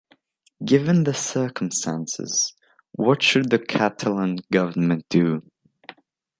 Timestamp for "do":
5.09-5.43